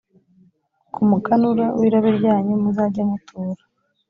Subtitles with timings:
[0.93, 3.61] ku muganura w irobe ryanyu muzajye mutura